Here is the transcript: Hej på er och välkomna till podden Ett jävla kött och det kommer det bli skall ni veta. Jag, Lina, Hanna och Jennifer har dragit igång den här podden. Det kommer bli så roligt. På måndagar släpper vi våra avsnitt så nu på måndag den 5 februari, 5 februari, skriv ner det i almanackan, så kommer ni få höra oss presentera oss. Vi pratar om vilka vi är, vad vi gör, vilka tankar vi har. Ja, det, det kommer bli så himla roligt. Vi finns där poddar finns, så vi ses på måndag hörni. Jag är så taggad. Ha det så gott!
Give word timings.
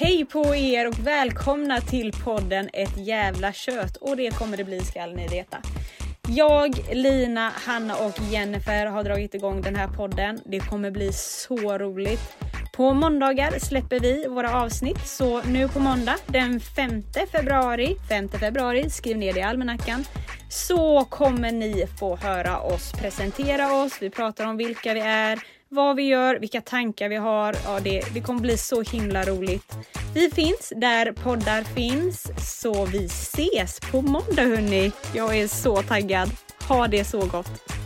Hej 0.00 0.24
på 0.24 0.54
er 0.54 0.88
och 0.88 0.98
välkomna 0.98 1.80
till 1.80 2.12
podden 2.12 2.68
Ett 2.72 2.96
jävla 2.96 3.52
kött 3.52 3.96
och 3.96 4.16
det 4.16 4.38
kommer 4.38 4.56
det 4.56 4.64
bli 4.64 4.80
skall 4.80 5.14
ni 5.14 5.28
veta. 5.28 5.58
Jag, 6.28 6.80
Lina, 6.92 7.52
Hanna 7.66 7.96
och 7.96 8.20
Jennifer 8.30 8.86
har 8.86 9.04
dragit 9.04 9.34
igång 9.34 9.62
den 9.62 9.76
här 9.76 9.88
podden. 9.88 10.40
Det 10.44 10.60
kommer 10.60 10.90
bli 10.90 11.12
så 11.12 11.78
roligt. 11.78 12.20
På 12.76 12.94
måndagar 12.94 13.58
släpper 13.58 14.00
vi 14.00 14.28
våra 14.28 14.62
avsnitt 14.62 15.06
så 15.06 15.42
nu 15.42 15.68
på 15.68 15.80
måndag 15.80 16.16
den 16.26 16.60
5 16.60 17.02
februari, 17.32 17.96
5 18.08 18.28
februari, 18.28 18.90
skriv 18.90 19.18
ner 19.18 19.32
det 19.32 19.40
i 19.40 19.42
almanackan, 19.42 20.04
så 20.48 21.04
kommer 21.04 21.52
ni 21.52 21.86
få 21.98 22.16
höra 22.16 22.60
oss 22.60 22.92
presentera 22.92 23.74
oss. 23.82 23.98
Vi 24.00 24.10
pratar 24.10 24.46
om 24.46 24.56
vilka 24.56 24.94
vi 24.94 25.00
är, 25.00 25.38
vad 25.68 25.96
vi 25.96 26.02
gör, 26.02 26.34
vilka 26.34 26.60
tankar 26.60 27.08
vi 27.08 27.16
har. 27.16 27.56
Ja, 27.64 27.80
det, 27.80 28.02
det 28.14 28.20
kommer 28.20 28.40
bli 28.40 28.56
så 28.56 28.82
himla 28.82 29.22
roligt. 29.22 29.72
Vi 30.14 30.30
finns 30.30 30.72
där 30.76 31.12
poddar 31.12 31.62
finns, 31.62 32.30
så 32.60 32.84
vi 32.84 33.04
ses 33.04 33.80
på 33.80 34.02
måndag 34.02 34.42
hörni. 34.42 34.92
Jag 35.14 35.36
är 35.36 35.48
så 35.48 35.82
taggad. 35.82 36.30
Ha 36.68 36.88
det 36.88 37.04
så 37.04 37.26
gott! 37.26 37.77